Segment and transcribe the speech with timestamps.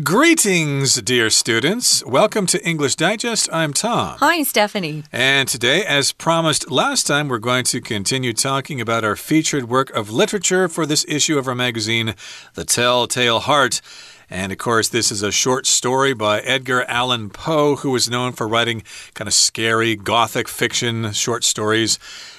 [0.00, 2.02] Greetings, dear students.
[2.06, 3.50] Welcome to English Digest.
[3.52, 4.16] I'm Tom.
[4.20, 5.04] Hi, Stephanie.
[5.12, 9.90] And today, as promised last time, we're going to continue talking about our featured work
[9.90, 12.14] of literature for this issue of our magazine,
[12.54, 13.82] The Telltale Heart.
[14.30, 18.32] And of course, this is a short story by Edgar Allan Poe, who was known
[18.32, 21.98] for writing kind of scary gothic fiction short stories.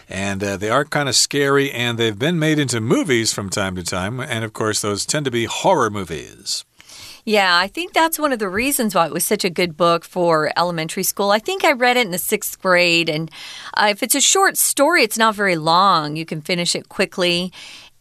[0.09, 3.75] And uh, they are kind of scary, and they've been made into movies from time
[3.75, 4.20] to time.
[4.20, 6.65] And of course, those tend to be horror movies.
[7.25, 10.03] Yeah, I think that's one of the reasons why it was such a good book
[10.03, 11.31] for elementary school.
[11.31, 13.31] I think I read it in the sixth grade, and
[13.75, 16.17] uh, if it's a short story, it's not very long.
[16.17, 17.53] You can finish it quickly.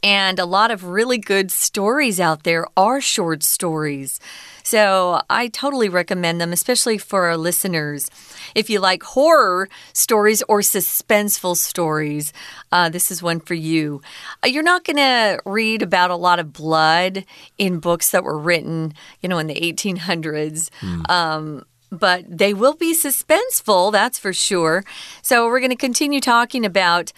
[0.03, 4.19] And a lot of really good stories out there are short stories.
[4.63, 8.09] So I totally recommend them, especially for our listeners.
[8.55, 12.33] If you like horror stories or suspenseful stories,
[12.71, 14.03] uh, this is one for you.
[14.45, 17.25] Uh, you're not going to read about a lot of blood
[17.59, 20.71] in books that were written, you know, in the 1800s.
[20.81, 21.11] Mm.
[21.11, 24.83] Um, but they will be suspenseful, that's for sure.
[25.21, 27.13] So, we're going to continue talking about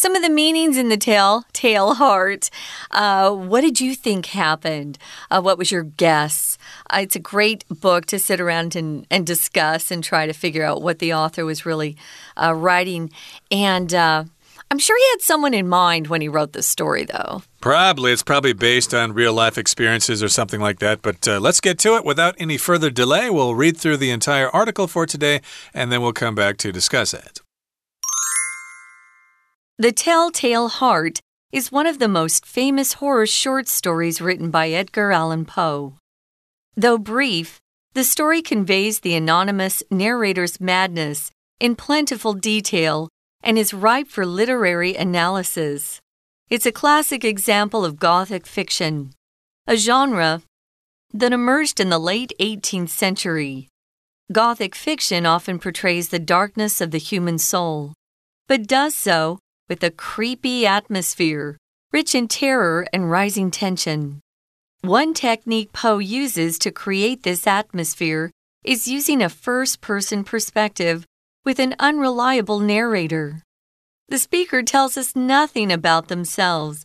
[0.00, 2.48] some of the meanings in the tale, tale heart.
[2.90, 4.96] Uh, what did you think happened?
[5.30, 6.56] Uh, what was your guess?
[6.88, 10.64] Uh, it's a great book to sit around and, and discuss and try to figure
[10.64, 11.98] out what the author was really
[12.42, 13.10] uh, writing.
[13.50, 14.24] And uh,
[14.70, 17.42] I'm sure he had someone in mind when he wrote this story, though.
[17.60, 18.10] Probably.
[18.10, 21.02] It's probably based on real life experiences or something like that.
[21.02, 23.28] But uh, let's get to it without any further delay.
[23.28, 25.42] We'll read through the entire article for today
[25.74, 27.39] and then we'll come back to discuss it.
[29.80, 31.20] The Telltale Heart
[31.52, 35.94] is one of the most famous horror short stories written by Edgar Allan Poe.
[36.76, 37.60] Though brief,
[37.94, 43.08] the story conveys the anonymous narrator's madness in plentiful detail
[43.42, 45.98] and is ripe for literary analysis.
[46.50, 49.14] It's a classic example of Gothic fiction,
[49.66, 50.42] a genre
[51.14, 53.68] that emerged in the late 18th century.
[54.30, 57.94] Gothic fiction often portrays the darkness of the human soul,
[58.46, 59.38] but does so
[59.70, 61.56] with a creepy atmosphere,
[61.92, 64.20] rich in terror and rising tension.
[64.82, 68.32] One technique Poe uses to create this atmosphere
[68.64, 71.06] is using a first person perspective
[71.44, 73.42] with an unreliable narrator.
[74.08, 76.84] The speaker tells us nothing about themselves,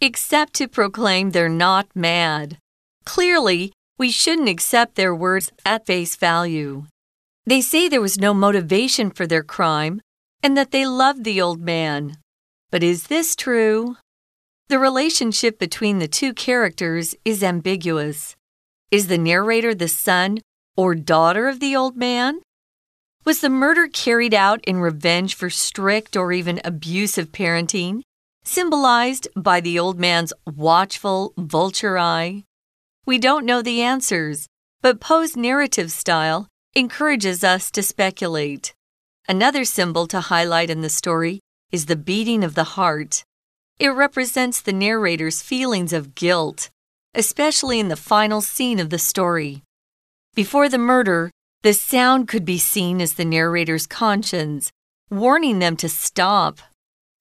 [0.00, 2.58] except to proclaim they're not mad.
[3.04, 6.86] Clearly, we shouldn't accept their words at face value.
[7.46, 10.02] They say there was no motivation for their crime,
[10.46, 12.18] and that they loved the old man.
[12.70, 13.96] But is this true?
[14.68, 18.36] The relationship between the two characters is ambiguous.
[18.92, 20.38] Is the narrator the son
[20.76, 22.42] or daughter of the old man?
[23.24, 28.02] Was the murder carried out in revenge for strict or even abusive parenting,
[28.44, 32.44] symbolized by the old man's watchful vulture eye?
[33.04, 34.46] We don't know the answers,
[34.80, 36.46] but Poe's narrative style
[36.76, 38.75] encourages us to speculate.
[39.28, 41.40] Another symbol to highlight in the story
[41.72, 43.24] is the beating of the heart.
[43.76, 46.70] It represents the narrator's feelings of guilt,
[47.12, 49.64] especially in the final scene of the story.
[50.36, 51.32] Before the murder,
[51.62, 54.70] the sound could be seen as the narrator's conscience,
[55.10, 56.60] warning them to stop.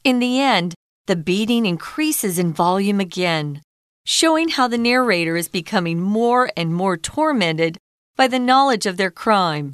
[0.04, 0.76] In the end,
[1.08, 3.64] the beating increases in volume again,
[4.06, 7.80] showing how the narrator is becoming more and more tormented
[8.16, 9.74] by the knowledge of their crime.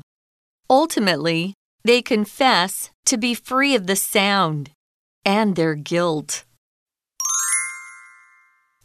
[0.70, 4.72] Ultimately, they confess to be free of the sound
[5.26, 6.44] and their guilt.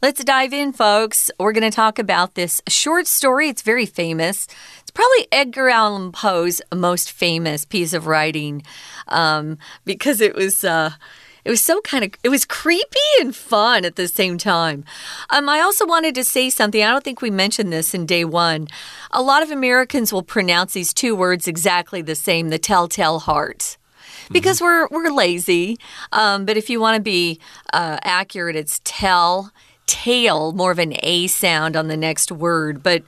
[0.03, 1.31] Let's dive in, folks.
[1.39, 3.49] We're going to talk about this short story.
[3.49, 4.47] It's very famous.
[4.81, 8.63] It's probably Edgar Allan Poe's most famous piece of writing
[9.09, 10.65] um, because it was.
[10.65, 10.91] Uh,
[11.47, 14.85] it was so kind of it was creepy and fun at the same time.
[15.31, 16.83] Um, I also wanted to say something.
[16.83, 18.67] I don't think we mentioned this in day one.
[19.13, 23.79] A lot of Americans will pronounce these two words exactly the same: the telltale heart
[24.33, 24.89] because mm -hmm.
[24.91, 25.79] we're we're lazy.
[26.13, 27.39] Um, but if you want to be
[27.73, 29.53] uh, accurate, it's tell,
[29.87, 32.83] tail, more of an a sound on the next word.
[32.83, 33.03] But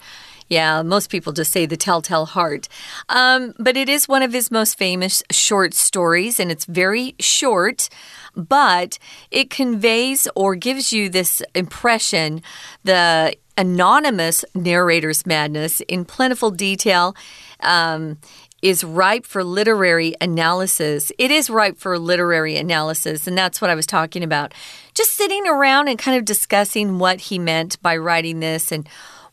[0.48, 2.68] yeah, most people just say the telltale heart.
[3.08, 7.88] Um, but it is one of his most famous short stories, and it's very short
[8.38, 8.98] but
[9.30, 12.42] it conveys or gives you this impression
[12.84, 17.14] the anonymous narrator's madness in plentiful detail.
[17.60, 18.18] Um,
[18.60, 21.12] is ripe for literary analysis.
[21.16, 24.52] It is ripe for literary analysis, and that's what I was talking about.
[24.94, 28.88] Just sitting around and kind of discussing what he meant by writing this and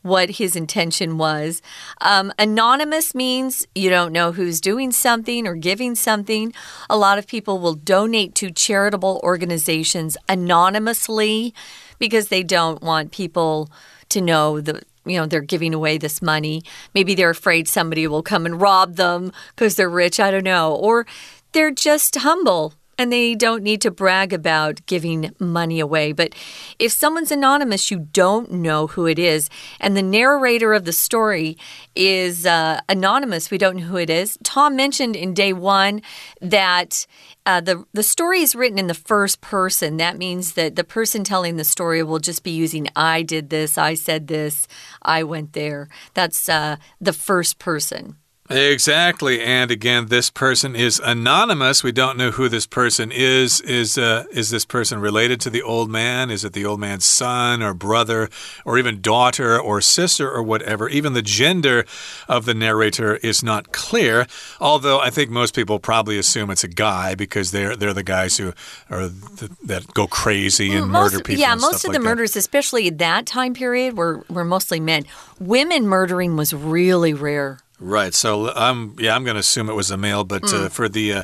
[0.06, 1.60] what his intention was.
[2.00, 6.52] Um, anonymous means you don't know who's doing something or giving something.
[6.88, 11.54] A lot of people will donate to charitable organizations anonymously
[11.98, 13.70] because they don't want people
[14.10, 16.64] to know the you know, they're giving away this money.
[16.92, 20.18] Maybe they're afraid somebody will come and rob them because they're rich.
[20.18, 20.74] I don't know.
[20.74, 21.06] Or
[21.52, 26.12] they're just humble and they don't need to brag about giving money away.
[26.12, 26.34] But
[26.78, 29.50] if someone's anonymous, you don't know who it is.
[29.80, 31.56] And the narrator of the story
[31.94, 33.50] is uh, anonymous.
[33.50, 34.38] We don't know who it is.
[34.42, 36.02] Tom mentioned in day one
[36.40, 37.06] that
[37.44, 39.98] uh, the the story is written in the first person.
[39.98, 43.78] That means that the person telling the story will just be using "I did this,"
[43.78, 44.66] "I said this,"
[45.02, 48.16] "I went there." That's uh, the first person.
[48.48, 49.40] Exactly.
[49.40, 51.82] And again, this person is anonymous.
[51.82, 53.60] We don't know who this person is.
[53.62, 56.30] Is uh, is this person related to the old man?
[56.30, 58.28] Is it the old man's son or brother
[58.64, 60.88] or even daughter or sister or whatever?
[60.88, 61.84] Even the gender
[62.28, 64.26] of the narrator is not clear.
[64.60, 68.36] Although I think most people probably assume it's a guy because they're they're the guys
[68.36, 68.52] who
[68.90, 71.40] are the, that go crazy and most, murder people.
[71.40, 72.04] Yeah, most of like the that.
[72.04, 75.04] murders, especially at that time period, were were mostly men.
[75.40, 77.58] Women murdering was really rare.
[77.78, 78.14] Right.
[78.14, 80.56] So I'm yeah I'm going to assume it was a male, but Hmm.
[80.56, 81.22] uh, for the uh,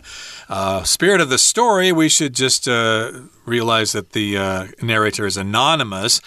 [0.49, 3.11] uh, spirit of the story, we should just uh,
[3.47, 6.21] realize that the uh, narrator is anonymous.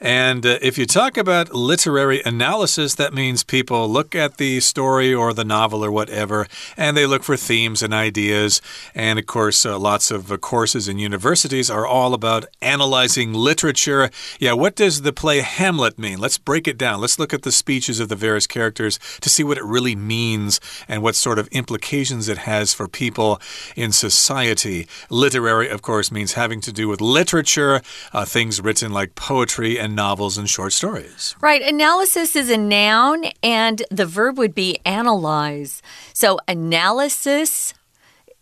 [0.00, 5.12] And uh, if you talk about literary analysis, that means people look at the story
[5.12, 8.62] or the novel or whatever, and they look for themes and ideas.
[8.94, 14.10] And of course, uh, lots of uh, courses in universities are all about analyzing literature.
[14.38, 16.18] Yeah, what does the play Hamlet mean?
[16.18, 17.02] Let's break it down.
[17.02, 20.60] Let's look at the speeches of the various characters to see what it really means
[20.88, 23.38] and what sort of implications it has for people
[23.76, 24.86] in society.
[25.10, 27.82] Literary, of course, means having to do with literature,
[28.14, 31.36] uh, things written like poetry and novels and short stories.
[31.40, 31.62] Right.
[31.62, 35.82] Analysis is a noun, and the verb would be analyze.
[36.12, 37.74] So analysis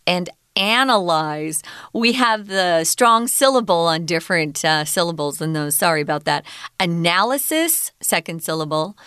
[0.05, 1.61] and analyze.
[1.93, 5.75] We have the strong syllable on different uh, syllables in those.
[5.75, 6.45] Sorry about that.
[6.79, 8.97] Analysis, second syllable.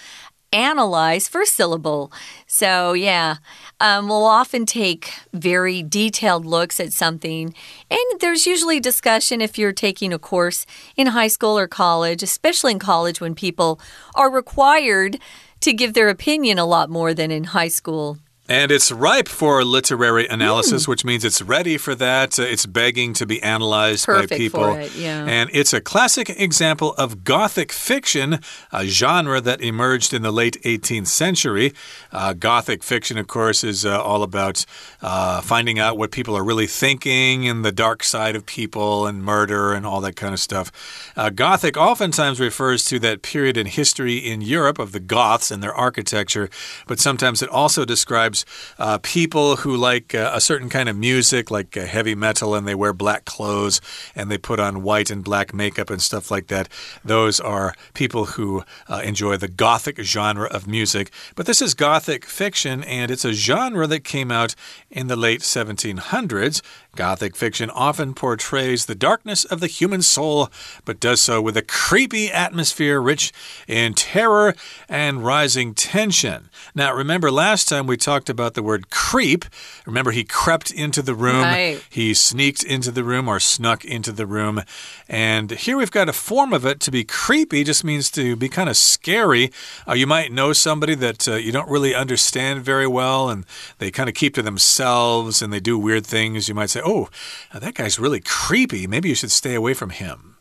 [0.53, 2.13] Analyze, first syllable.
[2.47, 3.37] So, yeah,
[3.81, 7.55] um, we'll often take very detailed looks at something.
[7.91, 12.73] And there's usually discussion if you're taking a course in high school or college, especially
[12.73, 13.81] in college when people
[14.15, 15.19] are required
[15.61, 18.19] to give their opinion a lot more than in high school.
[18.53, 22.39] And it's ripe for literary analysis, which means it's ready for that.
[22.39, 24.75] Uh, It's begging to be analyzed Perfect by for people.
[24.75, 25.25] it, yeah.
[25.25, 28.41] And it's a classic example of Gothic fiction,
[28.71, 31.73] a genre that emerged in the late 18th century.
[32.13, 34.67] Uh, Gothic fiction, of course, is uh, all about
[35.01, 39.25] uh, finding out what people are really thinking and the dark side of people and
[39.25, 40.71] murder and all that kind of stuff.
[41.17, 45.63] Uh, Gothic oftentimes refers to that period in history in Europe of the Goths and
[45.63, 46.51] their architecture,
[46.87, 48.42] but sometimes it also describes
[48.79, 52.67] uh, people who like uh, a certain kind of music, like uh, heavy metal, and
[52.67, 53.81] they wear black clothes
[54.15, 56.69] and they put on white and black makeup and stuff like that.
[57.05, 61.11] Those are people who uh, enjoy the Gothic genre of music.
[61.35, 64.55] But this is Gothic fiction, and it's a genre that came out
[64.91, 66.63] in the late 1700s.
[66.95, 70.51] Gothic fiction often portrays the darkness of the human soul,
[70.85, 73.33] but does so with a creepy atmosphere rich
[73.67, 74.55] in terror
[74.89, 76.51] and rising tension.
[76.75, 79.45] Now, remember last time we talked about the word creep.
[79.87, 81.83] Remember, he crept into the room, Right.
[81.91, 84.63] he sneaked into the room or snuck into the room.
[85.09, 88.49] And here we've got a form of it to be creepy, just means to be
[88.49, 89.51] kind of scary.
[89.89, 93.45] Uh, you might know somebody that uh, you don't really understand very well, and
[93.79, 96.49] they kind of keep to themselves and they do weird things.
[96.49, 97.09] You might say, Oh,
[97.53, 98.87] that guy's really creepy.
[98.87, 100.37] Maybe you should stay away from him.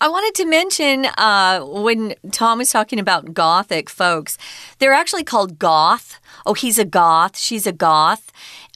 [0.00, 4.36] I wanted to mention uh, when Tom was talking about gothic folks,
[4.78, 6.18] they're actually called goth.
[6.44, 8.32] Oh, he's a goth, she's a goth.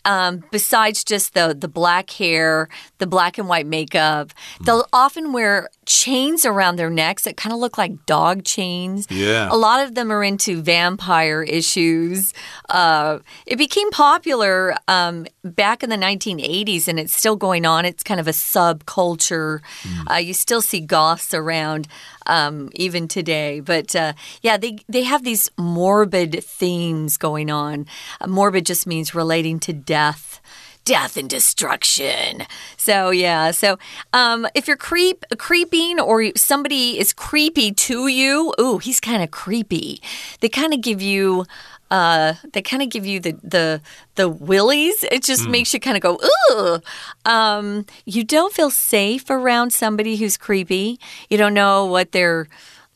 [0.06, 4.32] Um, besides just the the black hair, the black and white makeup,
[4.64, 9.06] they'll often wear chains around their necks that kind of look like dog chains.
[9.10, 9.48] Yeah.
[9.50, 12.32] A lot of them are into vampire issues.
[12.68, 17.84] Uh, it became popular um, back in the 1980s, and it's still going on.
[17.84, 19.60] It's kind of a subculture.
[20.08, 21.88] Uh, you still see goths around
[22.26, 27.86] um, even today, but uh, yeah, they they have these morbid themes going on.
[28.20, 30.40] Uh, morbid just means relating to death death
[30.84, 32.46] death and destruction.
[32.76, 33.76] So yeah, so
[34.12, 39.30] um, if you're creep creeping or somebody is creepy to you, ooh, he's kind of
[39.30, 40.00] creepy.
[40.40, 41.44] They kind of give you.
[41.88, 43.80] Uh, they kind of give you the the
[44.16, 45.04] the willies.
[45.04, 46.18] It just makes you kind of go,
[46.50, 46.80] ooh.
[47.24, 50.98] Um, you don't feel safe around somebody who's creepy.
[51.30, 52.48] You don't know what they're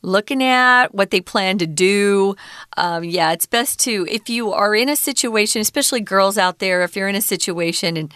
[0.02, 2.36] looking at, what they plan to do.
[2.76, 6.82] Um, yeah, it's best to, if you are in a situation, especially girls out there,
[6.82, 8.12] if you're in a situation and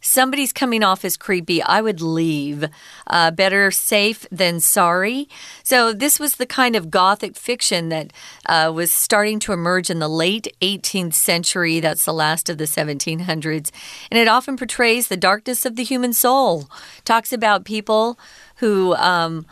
[0.00, 2.64] somebody's coming off as creepy, I would leave.
[3.06, 5.28] Uh, better safe than sorry.
[5.62, 8.12] So, this was the kind of gothic fiction that
[8.46, 11.80] uh, was starting to emerge in the late 18th century.
[11.80, 13.70] That's the last of the 1700s.
[14.10, 16.68] And it often portrays the darkness of the human soul,
[17.04, 18.18] talks about people
[18.56, 18.94] who.
[18.94, 19.46] Um,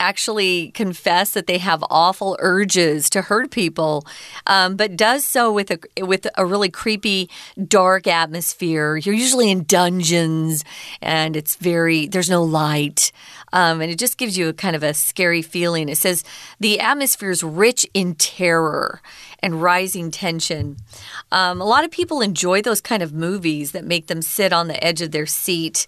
[0.00, 4.06] actually confess that they have awful urges to hurt people,
[4.46, 7.30] um, but does so with a with a really creepy,
[7.66, 8.96] dark atmosphere.
[8.96, 10.64] You're usually in dungeons,
[11.00, 13.12] and it's very there's no light,
[13.52, 15.88] um, and it just gives you a kind of a scary feeling.
[15.88, 16.24] It says
[16.60, 19.00] the atmosphere is rich in terror
[19.40, 20.76] and rising tension.
[21.30, 24.68] Um, a lot of people enjoy those kind of movies that make them sit on
[24.68, 25.86] the edge of their seat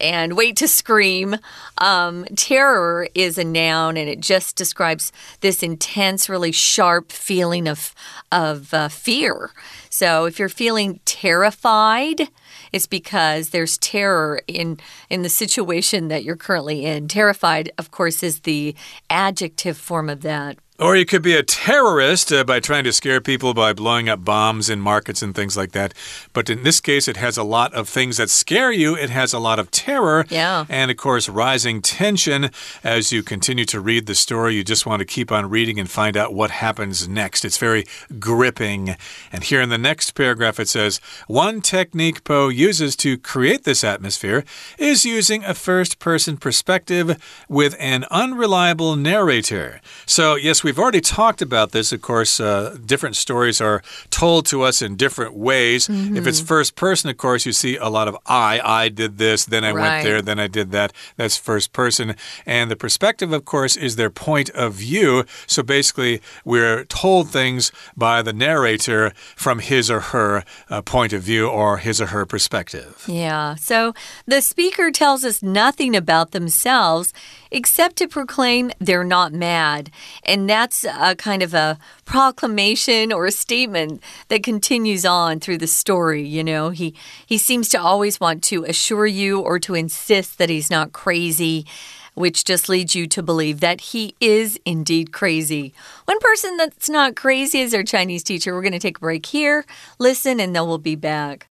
[0.00, 1.36] and wait to scream.
[1.78, 7.94] Um, terror is a noun, and it just describes this intense, really sharp feeling of
[8.32, 9.50] of uh, fear.
[9.90, 12.28] So if you're feeling terrified,
[12.72, 17.08] it's because there's terror in in the situation that you're currently in.
[17.08, 18.74] Terrified, of course, is the
[19.08, 20.58] adjective form of that.
[20.78, 24.24] Or you could be a terrorist uh, by trying to scare people by blowing up
[24.24, 25.94] bombs in markets and things like that.
[26.34, 28.94] But in this case, it has a lot of things that scare you.
[28.94, 30.26] It has a lot of terror.
[30.28, 30.66] Yeah.
[30.68, 32.50] And of course, rising tension
[32.84, 34.54] as you continue to read the story.
[34.54, 37.46] You just want to keep on reading and find out what happens next.
[37.46, 37.86] It's very
[38.18, 38.96] gripping.
[39.32, 43.82] And here in the next paragraph, it says One technique Poe uses to create this
[43.82, 44.44] atmosphere
[44.78, 47.16] is using a first person perspective
[47.48, 49.80] with an unreliable narrator.
[50.04, 51.92] So, yes, we've already talked about this.
[51.92, 55.88] Of course, uh, different stories are told to us in different ways.
[55.88, 56.16] Mm -hmm.
[56.16, 56.56] If it's mm-hmm.
[56.56, 58.84] first person, of course, you see a lot of I.
[58.84, 59.80] I did this, then I right.
[59.82, 60.92] went there, then I did that.
[61.16, 62.16] That's first person.
[62.46, 65.24] And the perspective, of course, is their point of view.
[65.46, 71.22] So basically, we're told things by the narrator from his or her uh, point of
[71.22, 72.92] view or his or her perspective.
[73.06, 73.56] Yeah.
[73.56, 73.92] So
[74.26, 77.12] the speaker tells us nothing about themselves
[77.56, 79.90] except to proclaim they're not mad.
[80.24, 85.66] And that's a kind of a proclamation or a statement that continues on through the
[85.66, 86.28] story.
[86.28, 86.94] You know, he,
[87.24, 91.64] he seems to always want to assure you or to insist that he's not crazy
[92.12, 95.74] which just leads you to believe that he is indeed crazy.
[96.06, 98.54] One person that's not crazy is our Chinese teacher.
[98.54, 99.66] We're going to take a break here,
[99.98, 101.50] listen, and then we'll be back.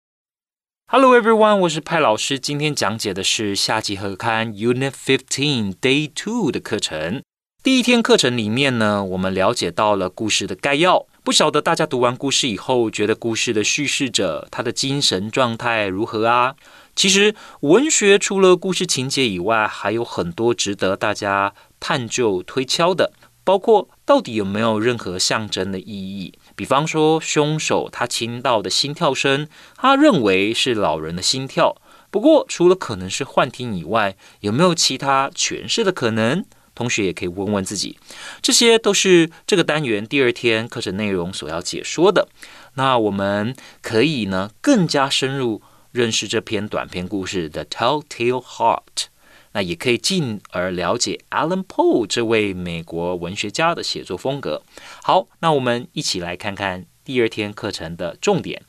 [0.91, 2.39] Hello everyone，我是派老师。
[2.39, 7.21] 今天讲解的是夏季合刊 Unit Fifteen Day Two 的课程。
[7.61, 11.05] 第一天课程里面呢，我们了解到了故事的概要。
[11.23, 16.55] 不晓得大家读完故事以后，觉得故事的叙事者他的精神状态如何啊？
[16.95, 26.33] 其实文学除了故事情节以外，还有很多值得大家探究推敲的，包括到底有没有任何象征的意义。
[26.59, 29.47] 比方说，凶手他听到的心跳声，
[29.77, 31.77] 他认为是老人的心跳。
[32.11, 36.43] 不过，除了可能是幻听以外，有没有其他诠释的可能？
[36.75, 37.97] 同学也可以问问自己。
[38.41, 42.27] 这些都是这个单元第二天课程内容所要解说的。
[42.73, 45.61] 那我们可以呢，更加深入
[45.93, 48.81] 认识这篇短篇故事的《Telltale Heart》。
[49.59, 54.61] 那也可以进而了解 Alan Poe 这位美国文学家的写作风格。
[55.03, 58.61] 好，那我们一起来看看第二天课程的重点。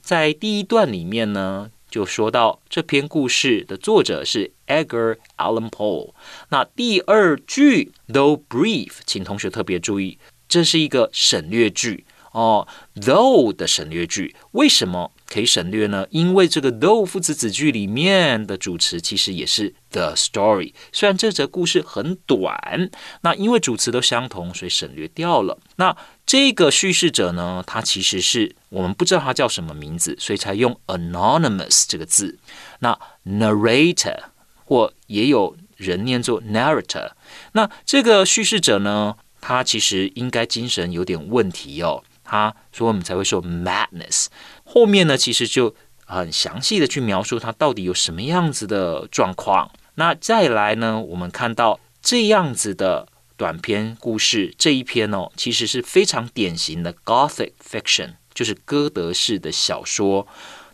[0.00, 6.14] 在第一段里面呢，就说到这篇故事的作者是 Edgar Allan Poe。
[6.48, 10.16] 那第二句 Though brief，请同学特别注意，
[10.48, 12.66] 这是一个省略句哦
[12.96, 15.12] ，though 的省略句，为什么？
[15.26, 20.72] 可以省略呢，因为这个 though 副词子句里面的主词其实也是 the story。
[20.90, 25.58] 虽然这则故事很短，那因为主词都相同，所以省略掉了。
[25.76, 25.94] 那
[26.24, 32.38] 这个叙事者呢，他其实是我们不知道他叫什么名字，所以才用 anonymous 这个字。
[32.78, 34.18] 那 narrator
[34.64, 37.10] 或也有人念作 narrator。
[37.52, 42.02] 那这个叙事者呢，他其实应该精神有点问题哦。
[42.28, 44.26] 他所以我们才会说 madness。
[44.64, 49.70] 后面呢，其实就很详细的去描述他到底有什么样子的状况。
[49.94, 60.28] 那再来呢，我们看到这样子的短篇故事这一篇哦，其实是非常典型的 Gothic fiction，就是哥德式的小说。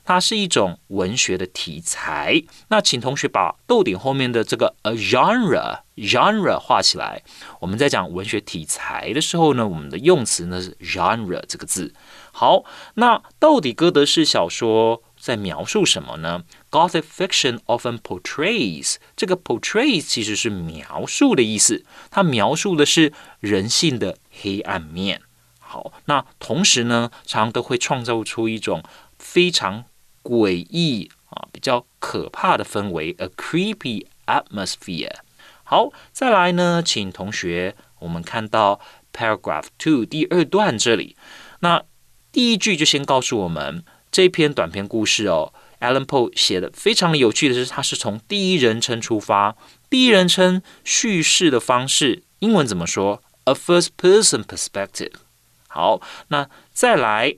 [0.05, 2.43] 它是一种文学的题材。
[2.69, 7.23] 那请同学把逗点后面的这个 a genre genre 画起来。
[7.61, 11.95] 我们在讲文学题材的时候呢，我们的用词呢是 genre 这个字。
[12.33, 25.23] 好，那到底歌德式小说在描述什么呢？Gothic fiction often portrays 这个 portrays 其实是描述的意思，它描述的是人性的黑暗面。
[25.59, 28.83] 好，那同时呢，常常都会创造出一种
[29.19, 29.85] 非常。
[30.25, 35.13] 诡异啊，比较可怕的氛围，a creepy atmosphere。
[35.63, 38.81] 好，再来呢，请同学，我们看到
[39.13, 41.15] paragraph two 第二段这里，
[41.61, 41.83] 那
[42.33, 49.57] 第一句就先告诉我们这篇短篇故事哦，Alan Poe 写的非常的有趣的是，他是从第一人称出发，
[49.91, 55.13] 第一人称叙事的方式，英文怎么说？A first person perspective。
[55.69, 57.37] 好，那再来，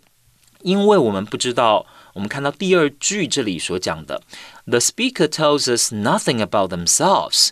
[0.61, 1.87] 因为我们不知道。
[2.16, 4.23] 我们看到第二句这里所讲的
[4.64, 7.50] ，The speaker tells us nothing about themselves。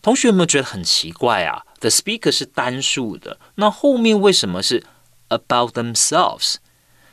[0.00, 4.82] 同学有没有觉得很奇怪啊？The speaker 是单数的，那后面为什么是
[5.28, 6.54] about themselves？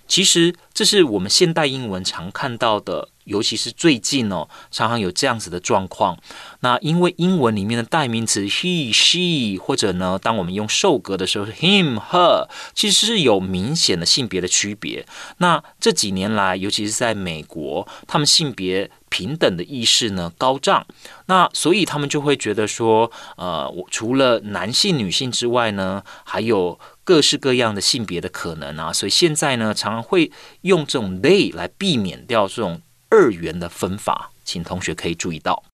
[0.07, 3.09] 其实这是我们现代英文常看到的。
[3.25, 6.17] 尤其是最近哦，常常有这样子的状况。
[6.61, 15.05] 那因为英文里面的代名词 he、she，或者呢，当我们用受格的时候 him、her，其实是有明显的性别的区别。
[15.37, 20.85] 那这几年来，尤其是在美国，他们性别平等的意识呢高涨。
[21.25, 26.79] 那所以他们就会觉得说，呃，我除了男性、女性之外呢，还有。
[27.05, 32.81] 各式各样的性别的可能啊，所以现在呢，常常会用这种 they 来避免掉这种
[33.12, 35.64] 二元的分法，请同学可以注意到。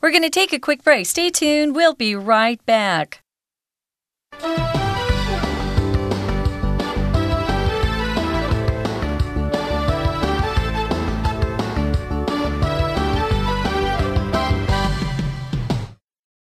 [0.00, 1.06] We're going to take a quick break.
[1.06, 1.72] Stay tuned.
[1.72, 3.20] We'll be right back.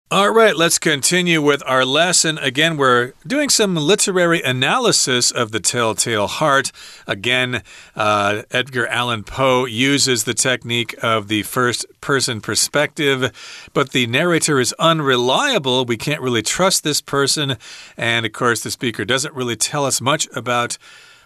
[0.08, 2.38] All right, let's continue with our lesson.
[2.38, 6.70] Again, we're doing some literary analysis of the Telltale Heart.
[7.08, 7.64] Again,
[7.96, 14.60] uh, Edgar Allan Poe uses the technique of the first person perspective, but the narrator
[14.60, 15.84] is unreliable.
[15.84, 17.56] We can't really trust this person.
[17.96, 20.78] And of course, the speaker doesn't really tell us much about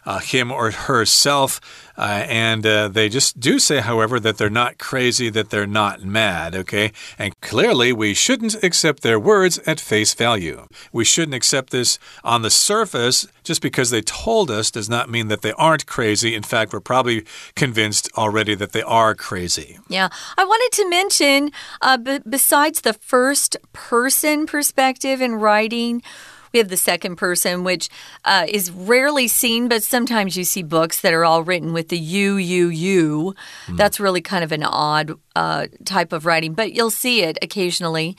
[0.05, 1.61] uh, him or herself.
[1.97, 6.03] Uh, and uh, they just do say, however, that they're not crazy, that they're not
[6.03, 6.93] mad, okay?
[7.19, 10.67] And clearly, we shouldn't accept their words at face value.
[10.93, 13.27] We shouldn't accept this on the surface.
[13.43, 16.35] Just because they told us does not mean that they aren't crazy.
[16.35, 19.79] In fact, we're probably convinced already that they are crazy.
[19.89, 20.09] Yeah.
[20.39, 21.51] I wanted to mention,
[21.83, 21.99] uh,
[22.29, 26.03] besides the first person perspective in writing,
[26.53, 27.89] we have the second person, which
[28.25, 31.99] uh, is rarely seen, but sometimes you see books that are all written with the
[31.99, 33.35] you, you, you.
[33.67, 33.77] Mm.
[33.77, 38.17] That's really kind of an odd uh, type of writing, but you'll see it occasionally.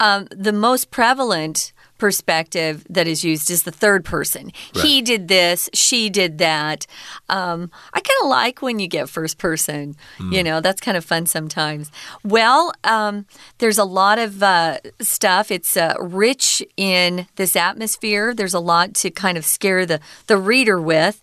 [0.00, 4.52] Um, the most prevalent perspective that is used is the third person.
[4.74, 4.84] Right.
[4.84, 6.86] He did this, she did that.
[7.28, 9.96] Um, I kind of like when you get first person.
[10.18, 10.32] Mm.
[10.34, 11.90] You know, that's kind of fun sometimes.
[12.24, 13.26] Well, um,
[13.58, 15.50] there's a lot of uh, stuff.
[15.50, 18.34] It's uh, rich in this atmosphere.
[18.34, 21.20] There's a lot to kind of scare the, the reader with.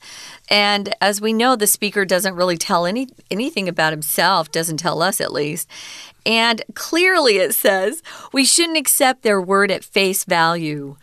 [0.50, 5.02] And as we know, the speaker doesn't really tell any anything about himself, doesn't tell
[5.02, 5.68] us at least.
[6.26, 8.02] And clearly it says
[8.34, 10.98] we shouldn't accept their word at face value.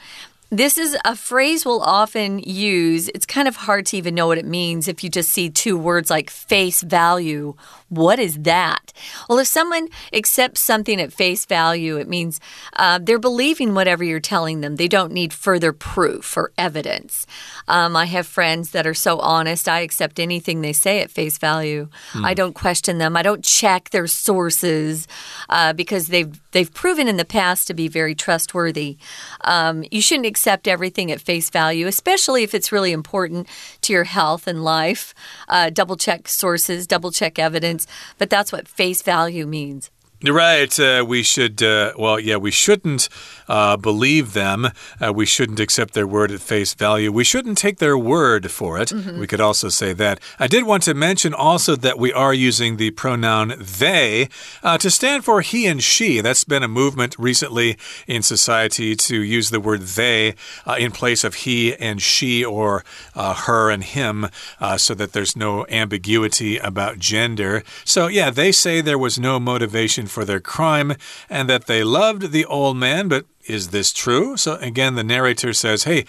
[0.53, 3.09] This is a phrase we'll often use.
[3.15, 5.79] It's kind of hard to even know what it means if you just see two
[5.79, 7.55] words like face value.
[7.89, 8.93] What is that?
[9.31, 12.39] Well, if someone accepts something at face value, it means
[12.75, 14.77] uh, they're believing whatever you're telling them.
[14.77, 17.27] They don't need further proof or evidence.
[17.67, 21.39] Um, I have friends that are so honest, I accept anything they say at face
[21.39, 21.89] value.
[22.13, 22.27] Mm.
[22.27, 23.17] I don't question them.
[23.17, 25.09] I don't check their sources
[25.49, 28.99] uh, because they've they've proven in the past to be very trustworthy.
[29.43, 33.47] Um, you shouldn't accept everything at face value, especially if it's really important
[33.81, 35.15] to your health and life.
[35.47, 37.87] Uh, double check sources, double check evidence,
[38.19, 39.89] but that's what face value means.
[40.31, 40.79] Right.
[40.79, 43.09] Uh, we should, uh, well, yeah, we shouldn't
[43.49, 44.69] uh, believe them.
[45.01, 47.11] Uh, we shouldn't accept their word at face value.
[47.11, 48.93] We shouldn't take their word for it.
[48.93, 49.19] Mm -hmm.
[49.19, 50.21] We could also say that.
[50.39, 54.29] I did want to mention also that we are using the pronoun they
[54.63, 56.23] uh, to stand for he and she.
[56.23, 60.35] That's been a movement recently in society to use the word they
[60.67, 64.29] uh, in place of he and she or her and him
[64.77, 67.63] so that there's no ambiguity about gender.
[67.85, 70.95] So, yeah, they say there was no motivation for their crime
[71.29, 74.37] and that they loved the old man, but is this true?
[74.37, 76.05] So again, the narrator says, Hey,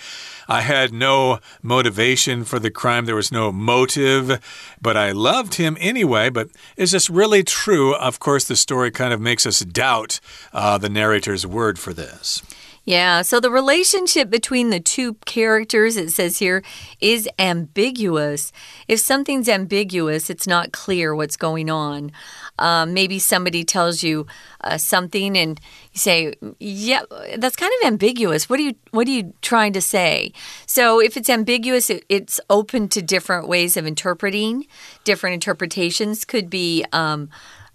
[0.47, 3.05] I had no motivation for the crime.
[3.05, 4.39] There was no motive,
[4.81, 6.29] but I loved him anyway.
[6.29, 7.95] But is this really true?
[7.95, 10.19] Of course, the story kind of makes us doubt
[10.51, 12.43] uh, the narrator's word for this.
[12.85, 16.61] Yeah, so the relationship between the two characters, it says here,
[16.99, 18.51] is ambiguous.
[18.89, 22.11] If something's ambiguous, it's not clear what's going on.
[22.59, 24.27] Um, maybe somebody tells you
[24.61, 25.59] uh, something and
[25.91, 27.01] you say, "Yeah,
[27.37, 28.49] that's kind of ambiguous.
[28.49, 30.33] What are you What are you trying to say?"
[30.67, 34.67] So if it's ambiguous, it, it's open to different ways of interpreting.
[35.03, 37.29] Different interpretations could be, um,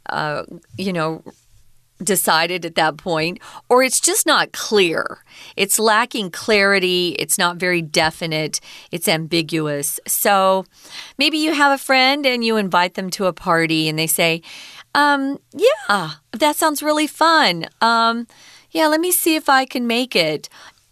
[0.09, 0.45] uh,
[0.77, 1.23] you know
[2.03, 5.25] decided at that point, or it's just not clear.
[5.57, 7.17] It's lacking clarity.
[7.19, 8.61] It's not very definite.
[8.91, 9.99] It's ambiguous.
[10.07, 10.65] So
[11.19, 14.43] maybe you have a friend and you invite them to a party and they say,
[14.95, 17.67] um, yeah, that sounds really fun.
[17.81, 18.27] Um,
[18.71, 20.49] yeah, let me see if I can make it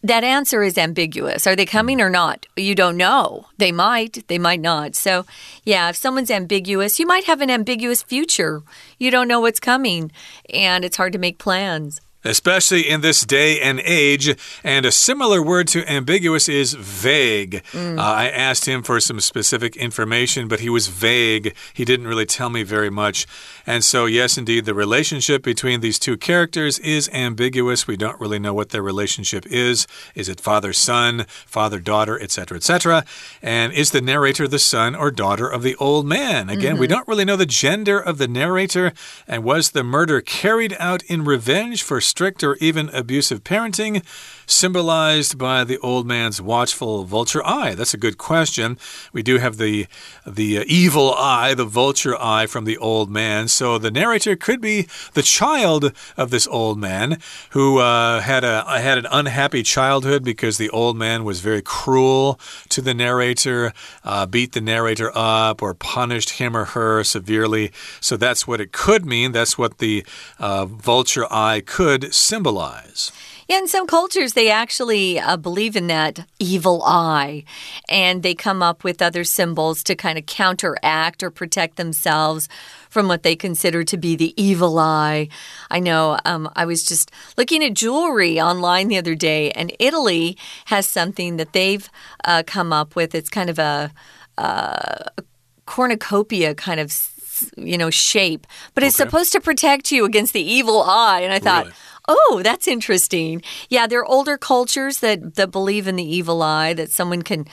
[0.09, 1.47] that answer is ambiguous.
[1.47, 2.47] Are they coming or not?
[2.57, 3.47] You don't know.
[3.59, 4.95] They might, they might not.
[4.95, 5.27] So,
[5.64, 8.62] yeah, if someone's ambiguous, you might have an ambiguous future.
[8.99, 10.12] You don't know what's coming,
[10.51, 14.37] and it's hard to make plans especially in this day and age.
[14.65, 17.62] And a similar word to ambiguous is vague.
[17.73, 17.99] Mm.
[17.99, 21.55] Uh, I asked him for some specific information, but he was vague.
[21.73, 23.27] He didn't really tell me very much.
[23.67, 27.87] And so, yes, indeed, the relationship between these two characters is ambiguous.
[27.87, 29.87] We don't really know what their relationship is.
[30.15, 33.05] Is it father son, father daughter, etc., etc.?
[33.43, 36.49] And is the narrator the son or daughter of the old man?
[36.49, 36.81] Again, mm -hmm.
[36.81, 36.95] we mm-hmm.
[36.95, 38.93] don't really know the gender of the narrator.
[39.27, 44.02] And was the murder carried out in revenge for strict or even abusive parenting,
[44.46, 47.74] symbolized by the old man's watchful vulture eye?
[47.74, 48.79] That's a good question.
[49.12, 49.87] We do have the
[50.26, 53.48] the evil eye, the vulture eye from the old man.
[53.48, 57.18] So the narrator could be the child of this old man
[57.50, 62.40] who uh, had a had an unhappy childhood because the old man was very cruel
[62.70, 63.74] to the narrator,
[64.05, 67.72] uh, beat the narrator up, or punished him or her severely.
[68.00, 69.33] So that's what it could mean.
[69.33, 70.02] That's what the
[70.38, 73.12] uh, vulture eye could symbolize.
[73.49, 77.45] Yeah, in some cultures, they actually uh, believe in that evil eye,
[77.88, 82.49] and they come up with other symbols to kind of counteract or protect themselves
[82.90, 85.29] from what they consider to be the evil eye.
[85.71, 90.37] I know um, I was just looking at jewelry online the other day, and Italy
[90.64, 91.88] has something that they've
[92.25, 93.14] uh, come up with.
[93.14, 93.92] It's kind of a,
[94.38, 95.23] uh, a
[95.66, 97.12] cornucopia kind of
[97.57, 101.38] you know shape but it's supposed to protect you against the evil eye and i
[101.38, 101.77] thought really?
[102.09, 103.42] Oh, that's interesting.
[103.69, 107.47] Yeah, there are older cultures that that believe in the evil eye that someone can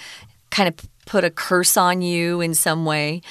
[0.51, 3.21] kind of put a curse on you in some way.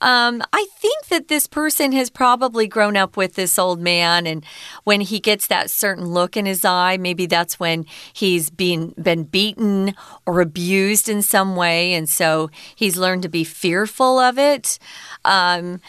[0.00, 4.44] Um, I think that this person has probably grown up with this old man, and
[4.84, 9.24] when he gets that certain look in his eye, maybe that's when he's been been
[9.24, 9.94] beaten
[10.26, 14.78] or abused in some way, and so he's learned to be fearful of it.
[15.24, 15.80] Um,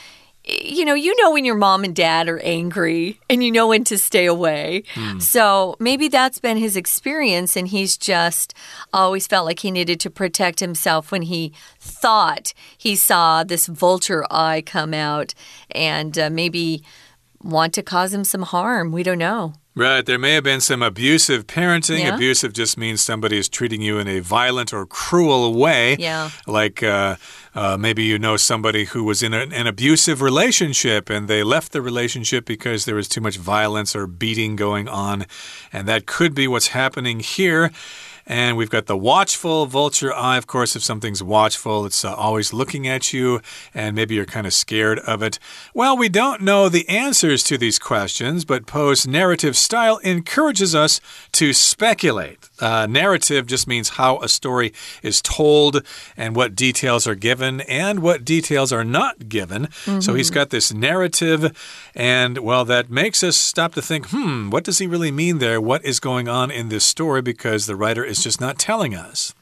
[0.48, 3.84] you know, you know when your mom and dad are angry and you know when
[3.86, 4.84] to stay away.
[4.94, 5.22] Mm.
[5.22, 8.54] So maybe that's been his experience, and he's just
[8.94, 14.26] always felt like he needed to protect himself when he thought he saw this vulture
[14.32, 15.34] eye come out
[15.72, 16.84] and uh, maybe
[17.44, 18.92] want to cause him some harm.
[18.92, 19.54] We don't know.
[19.78, 20.04] Right.
[20.04, 22.00] There may have been some abusive parenting.
[22.00, 22.16] Yeah.
[22.16, 25.96] Abusive just means somebody is treating you in a violent or cruel way.
[26.00, 26.32] Yeah.
[26.48, 27.18] Like uh,
[27.54, 31.74] uh, maybe you know somebody who was in a, an abusive relationship and they left
[31.74, 35.28] the relationship because there was too much violence or beating going on.
[35.72, 37.72] And that could be what's happening here.
[38.30, 40.36] And we've got the watchful vulture eye.
[40.36, 43.40] Of course, if something's watchful, it's uh, always looking at you,
[43.74, 45.40] and maybe you're kind of scared of it.
[45.74, 51.00] Well, we don't know the answers to these questions, but Poe's narrative style encourages us
[51.32, 52.47] to speculate.
[52.60, 55.84] Uh, narrative just means how a story is told
[56.18, 59.64] and what details are given and what details are not given.
[59.64, 60.02] Mm -hmm.
[60.02, 60.40] So he's mm-hmm.
[60.40, 61.52] got this narrative,
[61.96, 65.62] and well, that makes us stop to think hmm, what does he really mean there?
[65.62, 67.22] What is going on in this story?
[67.22, 69.34] Because the writer is is just not telling us.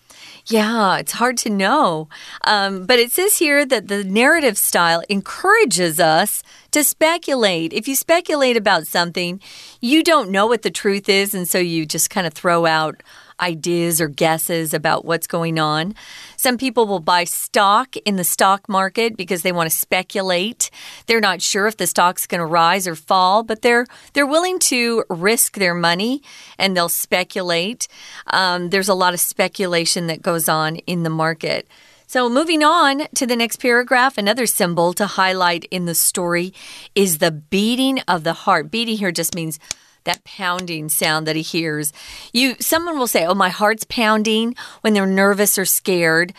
[0.48, 2.08] Yeah, it's hard to know.
[2.46, 7.74] Um, but it says here that the narrative style encourages us to speculate.
[7.74, 9.42] If you speculate about something,
[9.82, 13.02] you don't know what the truth is, and so you just kind of throw out
[13.40, 15.96] ideas or guesses about what's going on.
[16.38, 20.70] Some people will buy stock in the stock market because they want to speculate.
[21.08, 24.60] They're not sure if the stock's going to rise or fall, but they're they're willing
[24.60, 26.22] to risk their money
[26.58, 27.88] and they'll speculate.
[28.28, 31.68] Um, there's a lot of speculation that goes on in the market.
[32.08, 36.54] So, moving on to the next paragraph, another symbol to highlight in the story
[36.94, 38.70] is the beating of the heart.
[38.70, 39.60] Beating here just means
[40.06, 41.94] that pounding sound that he hears.
[42.34, 46.34] You someone will say, "Oh, my heart's pounding" when they're nervous or scared.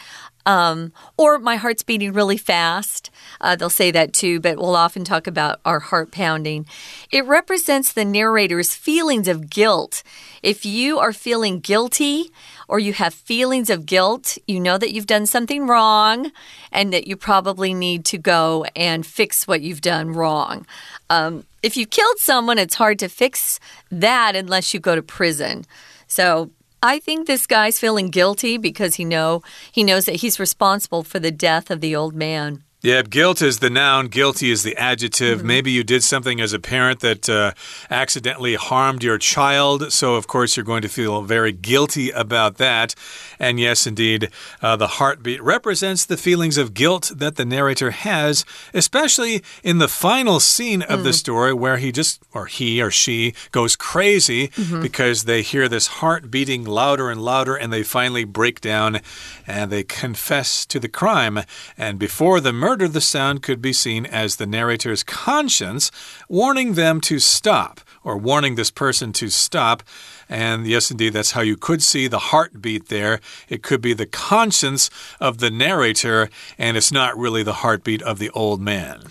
[0.46, 3.10] Um, or my heart's beating really fast.
[3.40, 6.66] Uh, they'll say that too, but we'll often talk about our heart pounding.
[7.10, 10.02] It represents the narrator's feelings of guilt.
[10.42, 12.30] If you are feeling guilty,
[12.68, 16.32] or you have feelings of guilt, you know that you've done something wrong
[16.72, 20.66] and that you probably need to go and fix what you've done wrong.
[21.08, 25.64] Um, if you killed someone, it's hard to fix that unless you go to prison.
[26.08, 26.50] So
[26.86, 31.18] I think this guy's feeling guilty because he know he knows that he's responsible for
[31.18, 32.62] the death of the old man.
[32.82, 35.38] Yeah, guilt is the noun, guilty is the adjective.
[35.38, 35.46] Mm -hmm.
[35.46, 37.50] Maybe you did something as a parent that uh,
[37.88, 39.92] accidentally harmed your child.
[39.92, 42.94] So, of course, you're going to feel very guilty about that.
[43.38, 44.30] And yes, indeed,
[44.62, 49.88] uh, the heartbeat represents the feelings of guilt that the narrator has, especially in the
[49.88, 51.04] final scene of mm.
[51.04, 54.82] the story where he just, or he or she, goes crazy mm -hmm.
[54.82, 59.00] because they hear this heart beating louder and louder and they finally break down
[59.46, 61.44] and they confess to the crime.
[61.78, 65.92] And before the murder, the sound could be seen as the narrator's conscience
[66.28, 69.84] warning them to stop, or warning this person to stop.
[70.28, 73.20] And yes, indeed, that's how you could see the heartbeat there.
[73.48, 78.18] It could be the conscience of the narrator, and it's not really the heartbeat of
[78.18, 79.04] the old man.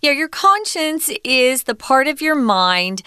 [0.00, 3.02] Yeah, your conscience is the part of your mind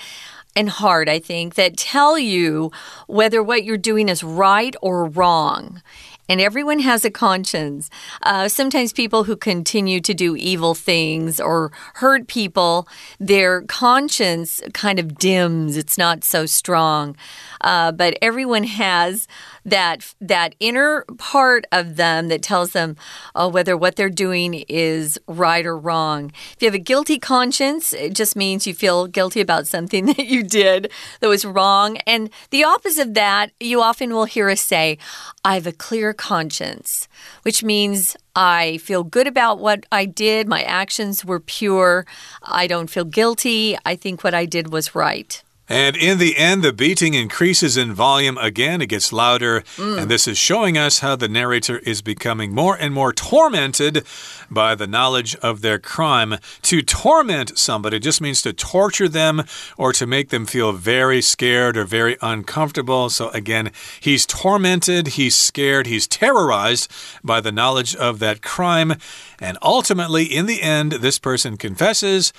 [0.56, 2.72] and heart, I think, that tell you
[3.08, 5.82] whether what you're doing is right or wrong
[6.30, 7.90] and everyone has a conscience.
[8.22, 12.88] Uh, sometimes people who continue to do evil things or hurt people,
[13.20, 15.78] their conscience kind of dims.
[15.78, 17.16] It's not so strong.
[17.62, 19.28] Uh, but everyone has
[19.66, 22.96] that that inner part of them that tells them
[23.36, 26.32] uh, whether what they're doing is right or wrong.
[26.54, 30.26] If you have a guilty conscience, it just means you feel guilty about something that
[30.26, 31.98] you did that was wrong.
[32.06, 34.98] And the opposite of that, you often will hear us say,
[35.44, 37.08] I have a clear conscience,
[37.44, 40.48] which means I feel good about what I did.
[40.48, 42.06] My actions were pure.
[42.42, 43.78] I don't feel guilty.
[43.86, 45.42] I think what I did was right.
[45.70, 48.82] And in the end, the beating increases in volume again.
[48.82, 49.62] It gets louder.
[49.78, 50.02] Mm.
[50.02, 54.06] And this is showing us how the narrator is becoming more and more tormented
[54.52, 56.36] by the knowledge of their crime.
[56.64, 59.44] To torment somebody just means to torture them
[59.78, 63.10] or to make them feel very scared or very uncomfortable.
[63.10, 63.72] So again,
[64.02, 66.92] he's tormented, he's scared, he's terrorized
[67.24, 68.96] by the knowledge of that crime.
[69.40, 72.34] And ultimately, in the end, this person confesses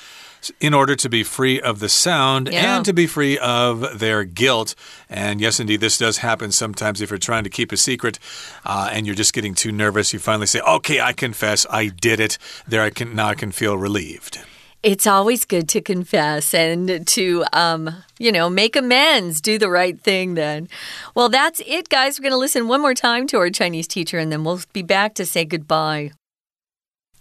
[0.61, 2.77] in order to be free of the sound yeah.
[2.77, 4.75] and to be free of their guilt.
[5.09, 8.19] And yes, indeed, this does happen sometimes if you're trying to keep a secret
[8.65, 10.13] uh, and you're just getting too nervous.
[10.13, 13.53] You finally say, "Okay, I confess, I did it." There, I can now I can
[13.53, 14.41] feel relieved.
[14.85, 19.99] It's always good to confess and to, um, you know, make amends, do the right
[19.99, 20.69] thing then.
[21.15, 22.19] Well, that's it, guys.
[22.19, 24.83] We're going to listen one more time to our Chinese teacher and then we'll be
[24.83, 26.11] back to say goodbye.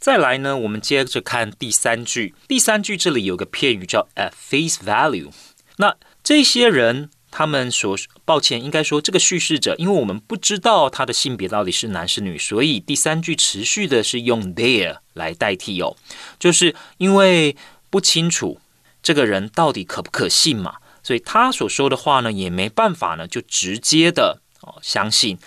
[0.03, 2.35] 再来呢，我们接着看第三句。
[2.45, 5.31] 第三句这里有个片语叫 at face value。
[5.77, 15.95] 那这些人，他们所抱歉，应该说这个叙事者，因为我们不知道他的性别到底是男是女，所以第三句持续的是用 their 来代替哦，
[16.37, 17.55] 就是因为
[17.89, 18.59] 不清楚
[19.01, 24.41] 这个人到底可不可信嘛，所以他所说的话呢，也没办法呢，就直接的。
[24.65, 25.37] 哦，相信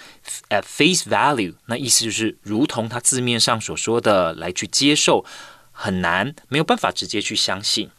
[0.49, 5.25] at face value，那意思就是如同他字面上所说的来去接受，
[5.73, 7.91] 很难，没有办法直接去相信。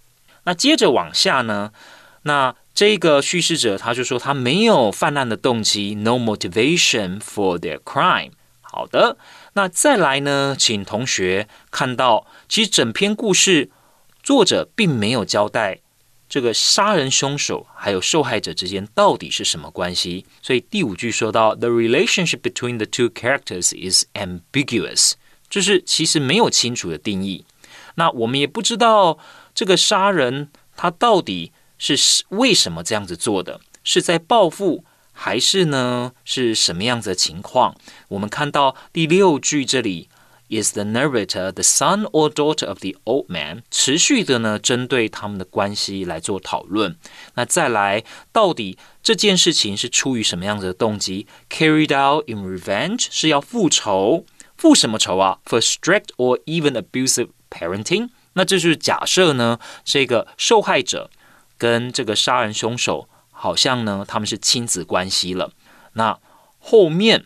[0.43, 1.71] 那接着往下呢，
[2.23, 8.31] 那这个叙事者他就说他没有泛滥的动机，no motivation for their crime。
[8.61, 9.17] 好的，
[9.53, 13.71] 那再来呢，请同学看到，其实整篇故事
[14.21, 15.79] 作者并没有交代。
[16.29, 20.25] 这个杀人凶手还有受害者之间到底是什么关系？
[20.41, 25.13] 所以第五句说到，the relationship between the two characters is ambiguous，
[25.49, 27.45] 就是其实没有清楚的定义。
[27.95, 29.17] 那我们也不知道
[29.55, 31.97] 这个杀人他到底是
[32.29, 37.75] 为什么这样子做的，是在报复还是呢是什么样子的情况？
[38.09, 40.09] 我们看到第六句这里。
[40.48, 43.62] Is the narrator the son or daughter of the old man？
[43.70, 46.98] 持续的呢，针对他们的关系来做讨论。
[47.36, 51.26] 那再来，到底这件事情是出于什么样子的动机？
[51.48, 54.26] Carried out in revenge 是要复仇，
[54.58, 55.38] 复什么仇啊？
[55.46, 58.10] For strict or even abusive parenting？
[58.34, 61.10] 那这就是假设呢，这个受害者
[61.56, 65.52] 跟这个杀人凶手好像呢，他们是亲子关系了。
[65.94, 66.18] 那
[66.58, 67.24] 后面。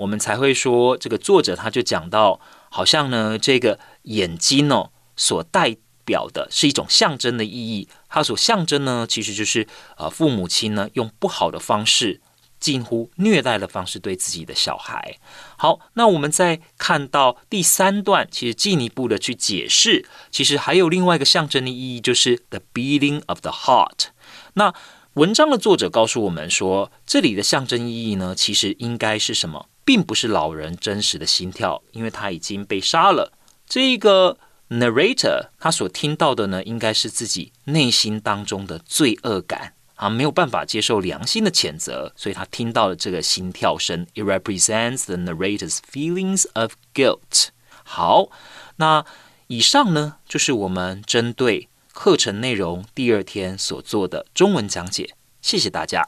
[0.00, 7.86] 我们才会说，这个作者他就讲到，好像呢，这个眼睛哦，所代表的是一种象征的意义。
[8.08, 9.66] 它所象征呢，其实就是
[9.98, 12.22] 呃，父母亲呢用不好的方式
[12.58, 15.18] 近乎虐待的方式对自己的小孩。
[15.58, 24.06] 好，那我们再看到第三段，其实进一步的去解释，其实还有另外一个象征的意义，就是 the beating of the heart。
[24.54, 24.72] 那
[25.14, 33.32] 文章的作者告诉我们说，这里的象征意义呢，其实应该是什么，并不是老人真实的心跳，因为他已经被杀了。
[33.66, 39.74] 这个 narrator 他所听到的呢，应该是自己内心当中的罪恶感。
[39.96, 44.06] 啊，没有办法接受良心的谴责，所以他听到了这个心跳声。
[44.14, 47.48] It represents the narrator's feelings of guilt。
[47.82, 48.28] 好，
[48.76, 49.04] 那
[49.48, 55.16] 以上呢，就是我们针对课程内容第二天所做的中文讲解。
[55.42, 56.06] 谢谢大家。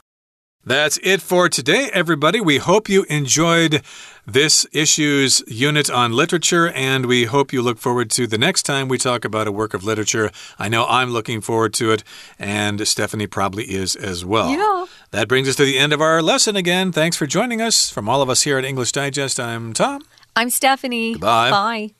[0.65, 2.41] That's it for today, everybody.
[2.41, 3.83] We hope you enjoyed
[4.25, 8.87] this issue's unit on literature, and we hope you look forward to the next time
[8.87, 10.31] we talk about a work of literature.
[10.61, 12.05] I know I'm looking forward to it,
[12.39, 14.51] and Stephanie probably is as well.
[14.51, 14.87] Yeah.
[15.11, 16.93] That brings us to the end of our lesson again.
[16.93, 17.91] Thanks for joining us.
[17.91, 20.03] From all of us here at English Digest, I'm Tom.
[20.37, 21.17] I'm Stephanie.
[21.17, 21.51] Bye.
[21.51, 21.91] Bye.